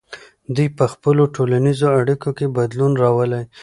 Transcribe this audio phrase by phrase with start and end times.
[0.55, 3.43] دوی په خپلو ټولنیزو اړیکو کې بدلون راولي.